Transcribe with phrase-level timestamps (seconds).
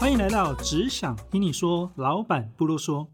[0.00, 3.08] 欢迎来到只想听你说，老板不啰嗦。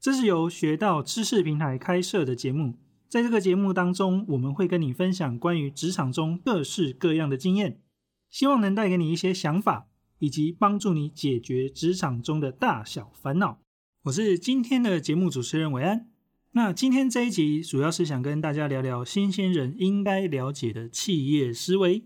[0.00, 2.78] 这是由学到知识平台开设的节目，
[3.10, 7.82] 在这个节目当中，我们会跟你分享关于职场中各式各样的经验，
[8.30, 13.60] 希望能带给你一些想法，以及帮助你解决职场中的大小烦恼。
[14.04, 16.08] 我是今天的节目主持人韦安。
[16.52, 22.02] 那今天这一集主要是想跟大家聊聊新鲜人应该了解的企业思维。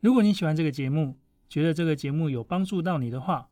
[0.00, 3.48] 如果你喜欢这个节目，觉得这个节目有帮助到你的话，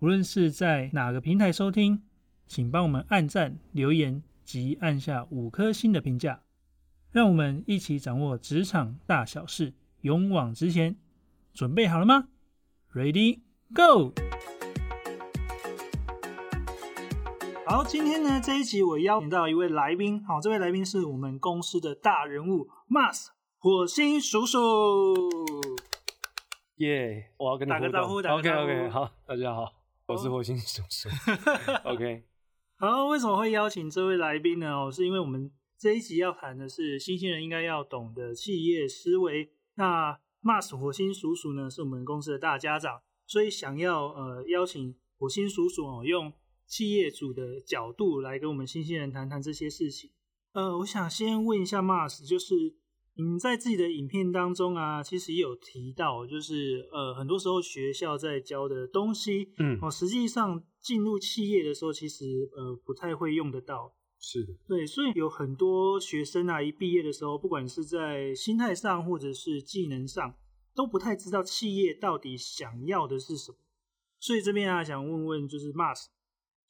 [0.00, 2.02] 无论是在哪个平台收听，
[2.46, 6.40] 请帮我们按赞、留言及按下五颗星的评价，
[7.10, 10.96] 让我们一起掌握职场大小事，勇往直前。
[11.52, 12.28] 准备好了吗
[12.94, 13.40] ？Ready
[13.74, 14.14] Go！
[17.66, 23.26] 好，今天呢这一集我邀请到一位来宾，好，这位来宾是我们公司的大人物 Mars
[23.58, 24.58] 火星叔叔。
[26.76, 27.32] 耶！
[27.36, 29.70] 我要跟你打个招呼打个 OK 招呼 OK，好，大家好，
[30.10, 31.08] 我是火星叔叔。
[31.88, 32.24] OK，
[32.76, 34.72] 好，为什么会邀请这位来宾呢？
[34.72, 39.52] 哦，是因为我们这一集要谈的是新兴人应该要懂的企业思维。
[39.74, 46.32] 那 Mars 火星叔叔呢，是我们公司的大家长，所以想要呃邀请火星叔叔哦，用
[46.66, 50.10] 企业主的角度来跟我们新兴人谈谈这些事情。
[50.54, 52.74] 呃，我想先问一下 Mars，就是
[53.14, 63.94] 你在自己的影片当中啊，其实也有提到，就是呃，很多时候学校在教的东西，嗯，哦，实际上进入企业的时候，其实呃不太会用得到。
[64.22, 70.34] 是的，对，所以有很多学生啊，一毕业的时候，不管是在心态上或者是技能上，
[70.74, 73.56] 都不太知道企业到底想要的是什么。
[74.18, 76.04] 所以这边啊，想问问就是 Mars，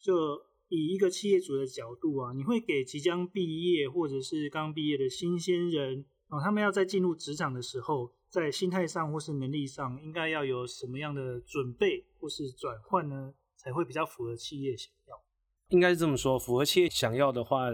[0.00, 15.20] 就以一个企业主的角度啊，你会给即将毕业或者是刚毕业的新鲜人啊，他们要在进入职场的时候，在心态上或是能力上，应该要有什么样的准备或是转换呢，才会比较符合企业想要？
[15.68, 16.38] 应该是这么说。
[16.38, 17.66] 符合企业想要的话，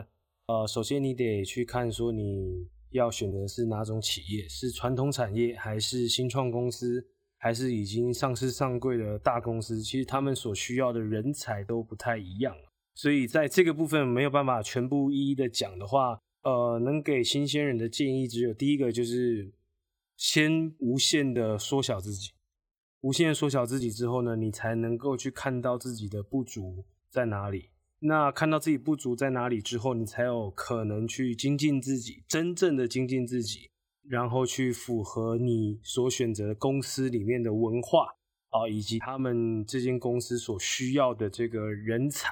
[0.46, 9.82] 呃，首先你得去看说你要选择的是哪种企业，是传统产业还是新创公司，还是已经上市上柜的大公司？
[9.82, 12.56] 其实他们所需要的人才都不太一样。
[12.94, 19.52] 所以在这个部分没有办法全部一一的讲的话，呃，能给新鲜人的建议只有第一个就是
[20.16, 22.30] 先无限的缩小自己，
[23.00, 27.70] 无限缩小自己之后呢，你才能够去看到自己的不足在哪里。
[27.98, 33.68] 那看到自己不足在哪里之后，你才有可能去精进自己，真正的精进自己，
[34.08, 38.06] 然后去符合你所选择的公司里面的文化
[38.50, 42.30] 啊，以及他们这间公司所需要的这个人才。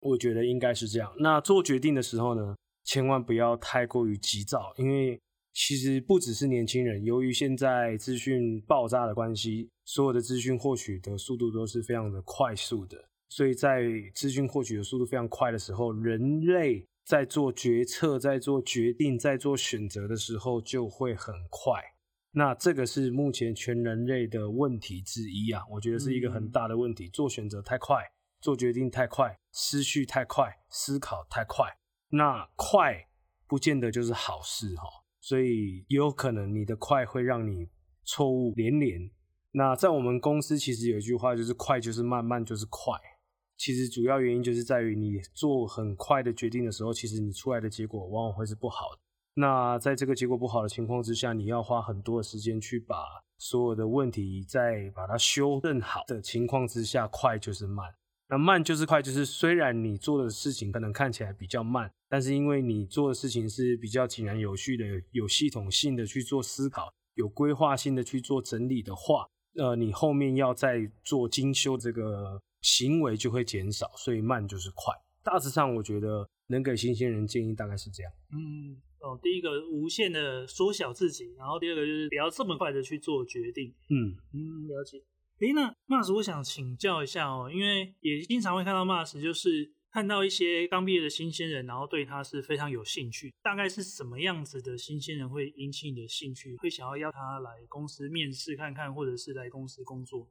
[0.00, 1.10] 我觉得应该是这样。
[1.20, 2.54] 那做决定的时候呢，
[2.86, 5.20] 千万不要太过于急躁，因为
[5.52, 12.96] 其实不只是年轻人，由于现在资讯爆炸的关系，所有的资讯获取的速度都是非常的快速的。
[13.28, 13.82] 所以在
[14.14, 21.82] 资讯获取的速度非常快的时候，人类在做决策、在做决定、在做选择的时候就会很快。
[22.30, 27.08] 那这个是目前全人类的问题之一啊，我觉得是一个很大的问题。
[27.08, 27.96] 做选择太快，
[28.40, 31.78] 做决定太快，思绪太快，思考太快。
[32.10, 33.08] 那快
[33.46, 34.84] 不见得就是好事哈，
[35.20, 37.68] 所以也有可能你的快会让你
[38.04, 39.10] 错误连连。
[39.52, 42.94] 那在我们公司其实有一句话就是快就是慢，慢就是快。
[43.56, 48.88] 其实主要原因就是在于你做很快的决定的时候，其实你出来的结果往往会是不好。
[49.32, 52.96] 那在这个结果不好的情况之下，你要花很多的时间去把
[53.38, 57.94] 所有的问题再把它修正好的情况之下，快就是慢。
[58.28, 72.40] 那慢就是快，就是虽然你做的事情可能看起来比较慢，但是因为你做的事情是比较井然有序的、有系统性的去做思考、有规划性的去做整理的话，呃，你后面要再做精修这个。
[72.62, 74.92] 行为就会减少，所以慢就是快。
[75.22, 78.12] 大致上，我觉得能给新鲜人建议大概是这样。
[78.32, 83.72] 嗯，哦，第一个无限的缩小自己，然后第二个就是不要这么快的去做决定。
[83.88, 85.00] 嗯嗯，了解。
[85.40, 93.30] 诶，那 Mars，我想请教一下哦，因为也经常会看到 Mars，就是看到一些刚毕业的新鲜人，然后对他是非常有兴趣。
[93.42, 100.26] 大概是什么样子的新鲜人会引起你的兴趣，会想要邀他来公司面试看看，或者是来公司工作？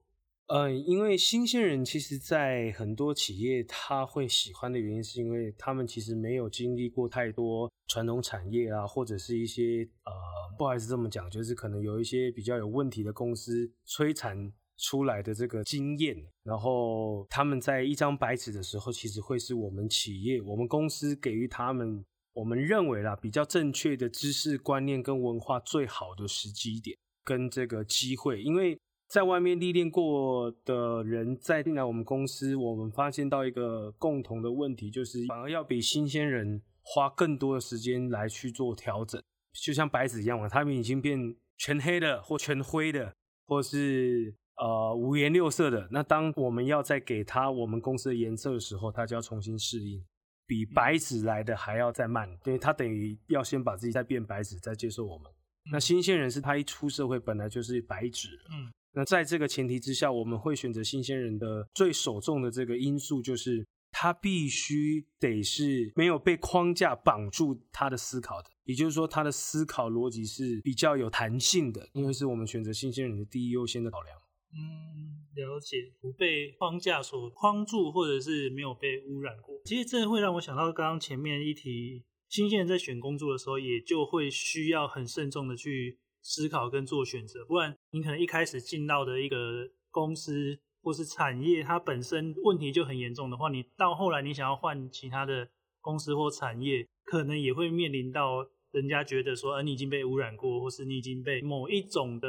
[0.48, 10.12] 呃，因为新鲜人其实，在很多企业他会喜欢的原因，是因为他们其实没有经历过太多传统产业啊，或者是一些呃，
[10.58, 28.78] 不好意思这么讲，就是可能有一些比较有问题的公司摧残出来的这个经验，然后他们在一张白纸的时候，其实会是我们企业、我们公司给予他们我们认为啦比较正确的知识观念跟文化最好的时机点跟这个机会，因为。
[29.08, 39.22] 在外面历练过的人再进来我们公司，我们发现到一个共同的问题，就是反而要比新鲜人花更多的时间来去做调整。
[39.54, 41.20] 就像白纸一样嘛，他们已经变
[41.56, 43.14] 全黑的，或全灰的，
[43.46, 45.88] 或是呃五颜六色的。
[45.92, 50.04] 那当我们要再给他我们公司的颜色的时候，他就要重新适应，
[50.46, 55.32] 比白纸来的还要再慢，因为他等于要先把自己再变白纸，再接受我们。
[55.72, 58.72] 那新鲜人是他一出社会本来就是白纸，嗯。
[58.98, 74.18] 那在这个前提之下，我们会选择新鲜人的最首重的这个因素，就是他必须得是没有被框架绑住他的思考的，也就是说，他的思考逻辑是比较有弹性的，因为是我们选择新鲜人的第一优先的考量。
[74.56, 79.60] 嗯，了解，不被框架所框住，或者是没有被污染过。
[79.66, 86.00] 其实这会让我想到刚刚前面一提，新鲜人在选工作的时候，也就会需要很慎重的去。
[86.28, 95.48] 思考跟做选择，不然你可能一开始进到的一个公司或是产业，它本身问题就很严重的话，你到后来你想要换其他的
[95.82, 102.28] 公司或产业，可能也会面临到人家觉得说，呃，你已经被污染过，或是你已经被某一种的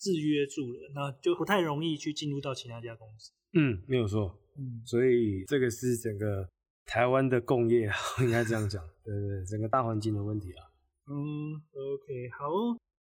[0.00, 3.30] 制约住了，那就不太容易去进入到其他家公司。
[3.52, 4.34] 嗯，没有错。
[4.56, 6.48] 嗯，所以这个是整个
[6.86, 7.88] 台湾的工业，
[8.20, 8.82] 应该这样讲。
[9.04, 10.64] 对对对，整个大环境的问题啊。
[11.06, 12.46] 嗯，OK，好。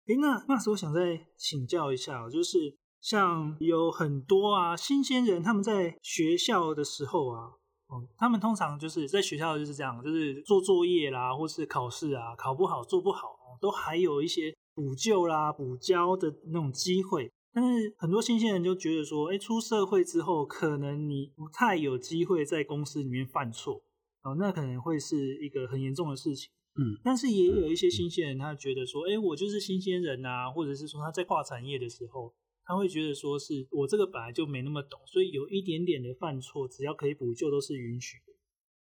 [0.06, 7.52] 哎，那那时候想再请教一下，就是像有很多啊新鲜人，他们在学校的时候啊，
[7.88, 13.30] 哦，他们通常就是在学校就是这样，就是做作业啦，或是考试啊，考不好做不好，
[13.62, 17.32] 都还有一些补救啦、补交的那种机会。
[17.54, 23.84] 但是很多新鲜人就觉得说，哎，出社会之后，可能你不太有机会在公司里面犯错，
[24.24, 26.50] 哦，那可能会是一个很严重的事情。
[26.76, 32.34] 嗯，但是也有一些新鲜人，他觉得说，哎，我就是新鲜人啊，或者是说他在跨产业的时候，
[32.66, 38.34] 他会觉得说是我这个本来就没那么懂，所以有一点点的犯错，只要可以补救都是允许的。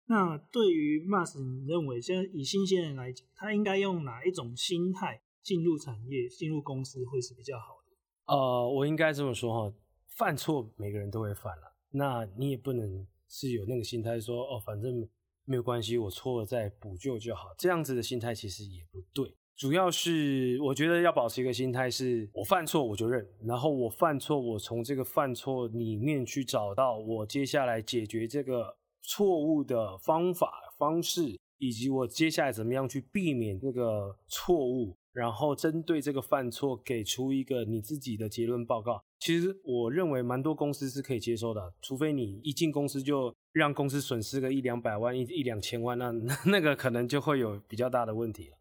[0.07, 8.35] 那对于 Mas，你认为现在以新鲜人来讲，他应该用哪一种心态进入产业、进入公司会是比较好的？
[8.35, 9.73] 呃，我应该这么说哈，
[10.17, 15.07] 犯错每个人都会犯了，那你也不能是有那个心态说，哦，反正。
[15.49, 17.55] 没有关系，我错了再补救就好。
[17.57, 19.33] 这样子的心态其实也不对。
[19.55, 39.03] 主要是我觉得要保持一个心态，是我犯错我就认，然后我犯错，我从这个犯错里面去找到我接下来解决这个错误的方法方式，以及我接下来怎么样去避免这个错误，然后针对这个犯错给出一个你自己的结论报告。
[39.19, 46.11] 其实我认为蛮多公司是可以接受的，除非你一进公司就让公司损失个一两百万、一一两千万，那
[46.45, 48.57] 那个可能就会有比较大的问题了。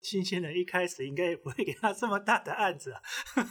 [0.00, 3.00] 新鲜人一开始应该也不会给他这么大的案子啊，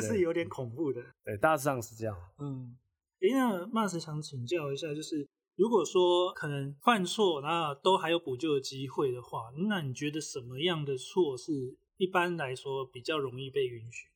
[0.00, 1.02] 是有点恐怖的。
[1.22, 2.16] 对，大致上是这样。
[2.38, 2.74] 嗯，
[3.20, 5.28] 哎，那 Mas 想请教一下，就是
[5.62, 14.08] 如果说可能犯错，那都还有补救的机会的话，那你觉得什么样的错是一般来说比较容易被允许？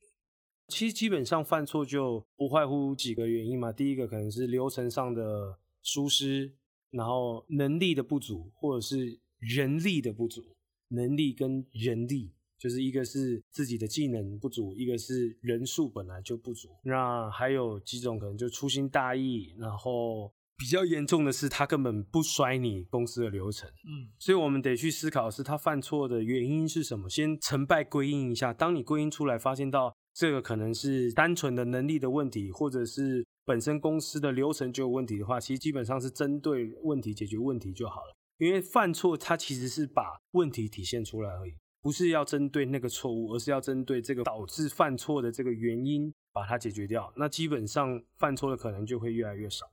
[0.67, 3.71] 其实基本上犯错就不外乎几个原因嘛。
[3.71, 6.53] 第一个可能是流程上的疏失，
[6.89, 10.43] 然后能力的不足，或者是人力的不足。
[10.89, 16.67] 能力跟人力就是一个是自己的技能不足，一个是人数本来就不足。
[16.83, 23.69] 那还有几种可能就粗心大意，然后比较严重的是他根本不甩你公司的流程。
[23.69, 28.51] 嗯，所以我们得去思考是他犯错的原因是什么，先成败归因一下。
[28.51, 29.95] 当你归因出来，发现到。
[30.19, 38.15] 这个可能是单纯的能力的问题，或者是本身公司的流程就有问题的话，其实基本上是针对问题解决问题就好了。
[38.39, 47.13] 因为犯错，它其实是把问题体现出来而已，不是要针对那个错误，而是要针对这个导致犯错的这个原因把它解决掉。
[47.15, 49.67] 那基本上犯错的可能就会越来越少。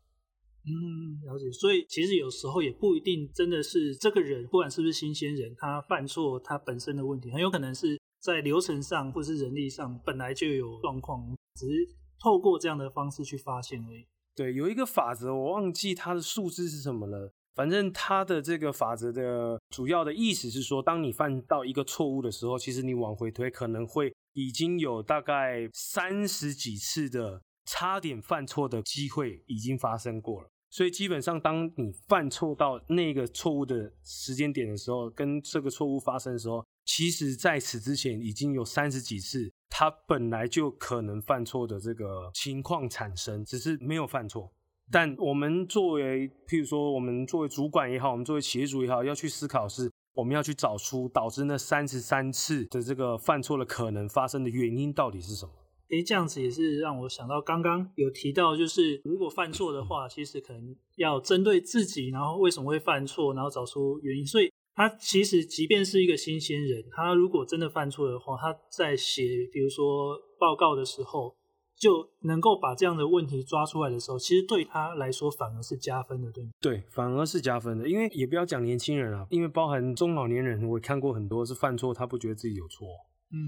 [0.66, 1.50] 嗯，了解。
[1.52, 7.98] 所以其实有时候也不一定真的是这个人，不管是不是新鲜人，他犯错他本身的问题，很有可能是。
[8.24, 11.22] 在流程上或是人力上本来就有状况，
[11.56, 14.06] 只是透过这样的方式去发现而已。
[14.34, 17.34] 对，有一个法则，我忘记它的数字是什么了。
[17.54, 30.48] 反正它的这个法则的主要的意思是说，当你犯到一个错误的时候，其实你往回推可能会已经有大概三十几次的差点犯错的机会已经发生过了。
[30.74, 36.66] 所以基本上，当你犯错到那个错误的时间点的时候，跟这个错误发生的时候。
[36.84, 44.52] 其实，在此之前已经有三十几次，他本来就可能犯错的这个情况产生，只是没有犯错。
[44.90, 55.52] 但我们作为，譬如说，我们作为主管也好，我们作为企业主也好，要去思考是，我们要去找出导致那三十三次的这个犯错的可能发生的原因到底是什么。
[55.96, 64.26] 诶，这样子也是让我想到刚刚有提到，就是如果犯错的话，其实可能要针对自己，然后为什么会犯错，然后找出原因。
[64.26, 71.36] 所以他其实即便是一个新鲜人，他如果真的犯错的话，他在写比如说报告的时候，
[71.76, 76.50] 就能够把这样的问题抓出来的时候，其实对他来说反而是加分的，对吗？
[76.60, 82.88] 对，反而是加分的，因为也不要讲年轻人啊，因为包含中老年人，我看过很多是犯错，他不觉得自己有错。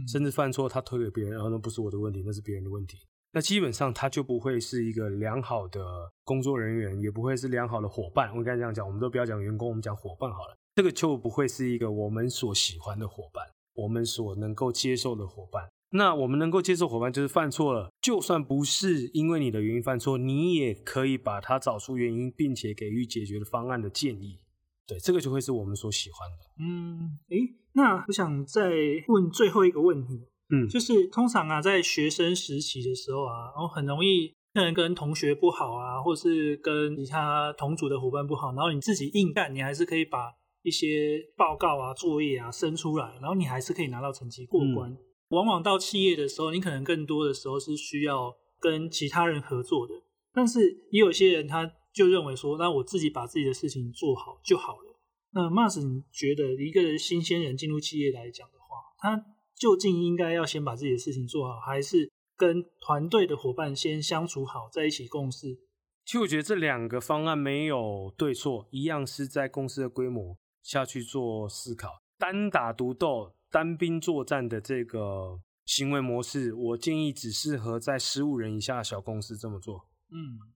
[0.08, 2.98] 甚至犯错，他推给别人，然后那不是我的问题，那是别人的问题。
[3.32, 8.30] 那基本上他就不会是一个良好的工作人员，也不会是良好的伙伴。
[8.30, 10.56] 我刚才这样讲，我们都不要讲员工，我们讲伙伴好了。
[10.74, 15.68] 这个就不会是一个我们所喜欢的伙伴，我们所能够接受的伙伴。
[15.90, 24.40] 那我们能够接受伙伴，就是犯错了，就算不是因为你的原因犯错，你也可以把他找出原因，并且给予解决的方案的建议。
[24.86, 26.36] 对，这个就会是我们所喜欢的。
[26.60, 27.38] 嗯，诶，
[27.72, 28.70] 那我想再
[29.08, 44.96] 问最后一个问题，嗯，就是通常啊，在学生时期的时候啊，然后很容易可能跟同学不好啊，或是跟其他同组的伙伴不好，然后你自己硬干，你还是可以把一些报告啊、作业啊生出来，然后你还是可以拿到成绩过关。
[45.30, 49.94] 往往到企业的时候，你可能更多的时候是需要跟其他人合作的，
[50.32, 50.60] 但是
[50.92, 51.72] 也有些人他。
[51.96, 55.00] 就认为说，那我自己把自己的事情做好就好了。
[55.30, 59.24] 那 Mars，你觉得一个新鲜人进入企业来讲的话，他
[59.54, 65.58] 究竟应该要先把自己的事情做好，还是跟团队的伙伴先相处好，在一起共事？
[66.04, 71.88] 其实我觉得这两个方案没有对错，一样是在公司的规模下去做思考。
[72.18, 79.88] 单打独斗、单兵作战的这个行为模式，我建议只适合在十五人以下的小公司这么做。
[80.10, 80.55] 嗯。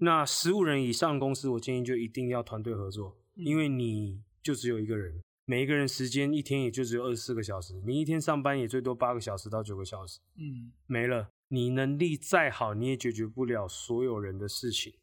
[0.00, 14.94] 那十五人以上公司，我建议就一定要团队合作，因为你就只有一个人，每一个人时间一天也就只有二十四个小时，你一天上班也最多八个小时到九个小时，嗯，没了，你能力再好，你也解决不了所有人的事情，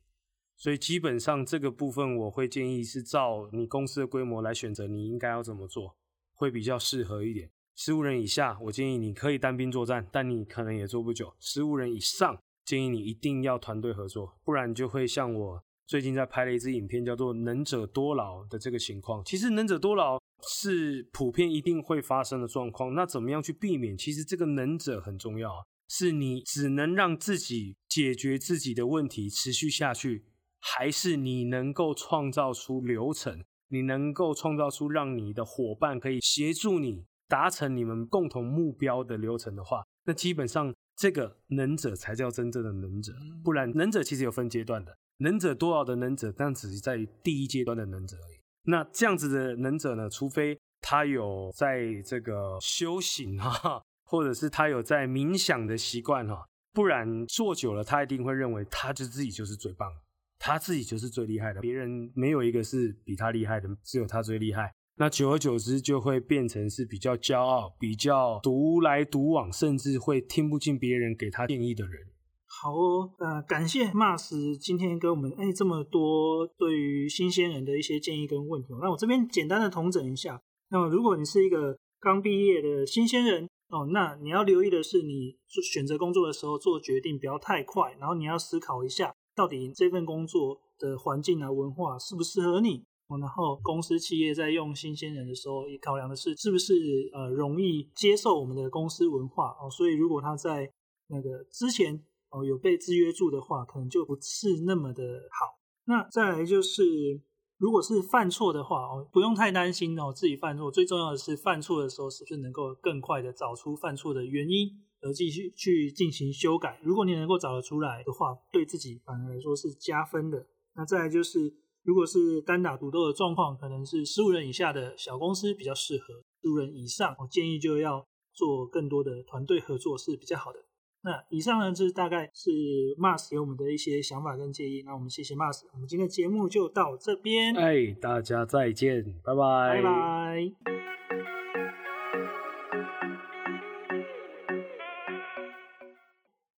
[0.56, 5.98] 所以基本上这个部分我会建议是照你公司的规模来选择，你应该要怎么做，
[6.34, 7.52] 会比较适合一点。
[7.76, 11.36] 十五人以下，我建议你可以单兵作战，但你可能也做不久。
[11.38, 12.40] 十五人以上。
[12.66, 19.24] 建议你一定要团队合作，不然就会像我最近在拍了一支影片，叫做“能者多劳”的这个情况。
[19.24, 22.96] 其实“能者多劳”是普遍一定会发生的状况。
[22.96, 23.96] 那怎么样去避免？
[23.96, 25.52] 其实这个“能者”很重要，
[25.88, 30.26] 是你只能让自己解决自己的问题持续下去，
[30.60, 40.74] 还是你能够创造出流程，你能够创造出让你的伙伴可以协助你达成你们共同目标的流程的话，那基本上。
[40.98, 43.12] 这个能者才叫真正的能者，
[43.44, 48.40] 不然能者其实有分阶段的，能者多少的能者，但只是在第一阶段的能者而已。
[48.64, 59.92] 那这样子的能者呢，除非他有在这个修行哈， 或者是他有在冥想的习惯哈，不然做久了，他一定会认为他就自己就是最棒，
[60.40, 64.74] 他自己就是最厉害的，别人没有一个是比他厉害的，只有他最厉害。
[64.98, 72.08] 那久而久之就会变成是比较骄傲、比较独来独往，甚至会听不进别人给他建议的人。
[72.48, 78.70] 好哦，呃，感谢 Mars 今天给我们哎这么多对于新鲜人的一些建议跟问题。
[78.82, 80.42] 那我这边简单的统整一下。
[80.70, 92.86] 那么如果你是一个刚毕业的新鲜人哦，那你要留意的是，你选择工作的时候做决定不要太快，然后你要思考一下，到底这份工作的环境啊、文化适不适合你。
[93.08, 96.74] 然后公司企业在用新鲜人的时候，也考量的是是不是
[97.14, 99.70] 呃容易接受我们的公司文化哦。
[99.70, 100.68] 所以如果他在
[101.08, 105.60] 那个之前哦有被制约住的话，可能就不是那么的好。
[105.86, 107.22] 那再来就是，
[107.60, 110.72] 如果是犯错的话哦，不用太担心哦自己犯错。
[110.72, 114.70] 最重要的是犯错的时候是不是能够更快的找出犯错的原因，
[115.02, 116.80] 而继续去进行修改。
[116.84, 120.48] 如果你能够找得出来的话，对自己反而来说是加分的。
[120.74, 121.54] 那再来就是。
[121.86, 130.60] 如果是单打独斗的状况，可能是十五人以下的小公司比较适合；十五人以上，我建议就要做更多的团队合作是比较好的。
[131.04, 132.50] 那以上呢，这大概是
[132.98, 134.82] Mars 给我们的一些想法跟建议。
[134.84, 137.56] 那我们谢谢 Mars，我们今天的节目就到这边。
[137.56, 140.95] 哎，大家再见，拜拜，拜拜。